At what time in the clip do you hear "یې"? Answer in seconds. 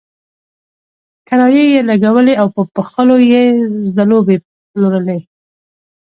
1.73-1.81, 3.31-3.43